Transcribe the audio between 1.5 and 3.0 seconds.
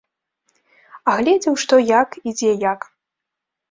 што як і дзе як.